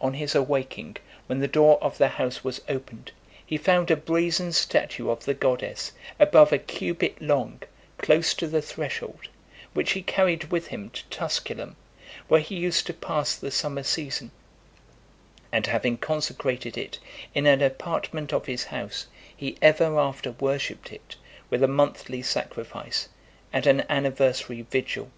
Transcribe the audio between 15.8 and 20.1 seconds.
consecrated it in an apartment of his house, he ever